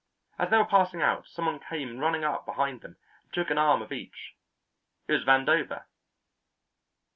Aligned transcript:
As 0.39 0.49
they 0.49 0.57
were 0.57 0.65
passing 0.65 1.03
out 1.03 1.27
some 1.27 1.45
one 1.45 1.59
came 1.59 1.99
running 1.99 2.23
up 2.23 2.43
behind 2.43 2.81
them 2.81 2.97
and 3.23 3.31
took 3.33 3.51
an 3.51 3.59
arm 3.59 3.83
of 3.83 3.91
each: 3.93 4.35
it 5.07 5.11
was 5.13 5.23
Vandover. 5.23 5.83